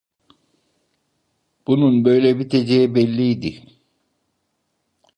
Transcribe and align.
Bunun 1.67 2.05
böyle 2.05 2.39
biteceği 2.39 2.95
belliydi! 2.95 3.63